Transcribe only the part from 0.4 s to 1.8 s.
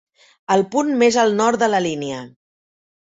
El punt més al nord de